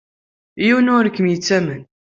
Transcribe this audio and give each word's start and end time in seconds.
Yiwen 0.65 0.91
ur 0.95 1.05
kem-yettamen. 1.09 1.81